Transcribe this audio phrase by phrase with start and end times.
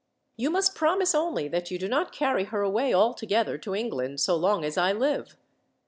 [0.35, 4.35] You must promise only that you do not carry her away altogether to England, so
[4.35, 5.37] long as I live.